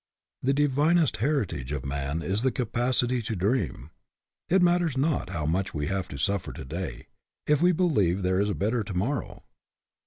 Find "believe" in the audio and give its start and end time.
7.71-8.23